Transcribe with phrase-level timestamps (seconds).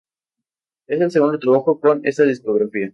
[0.87, 2.89] Este es el segundo trabajo con esta discográfica.